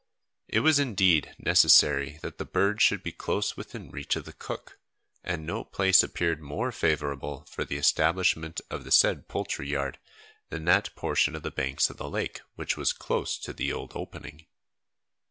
[0.47, 4.79] It was indeed necessary that the birds should be close within reach of the cook,
[5.23, 9.99] and no place appeared more favourable for the establishment of the said poultry yard
[10.49, 13.91] than that portion of the banks of the lake which was close to the old
[13.93, 14.47] opening.